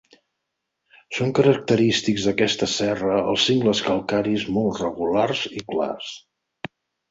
Són 1.17 1.33
característics 1.39 2.25
d'aquesta 2.29 2.69
serra 2.77 3.19
els 3.35 3.45
cingles 3.51 3.83
calcaris 3.91 4.49
molt 4.59 4.83
regulars 4.87 5.45
i 5.63 5.67
clars. 5.71 6.13